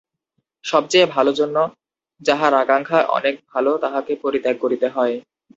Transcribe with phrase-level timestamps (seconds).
[0.65, 1.57] সবচেয়ে ভালো জন্য
[2.21, 5.15] যাহার আকাঙক্ষা, অনেক ভালো তাহাকে পরিত্যাগ করিতে হয়।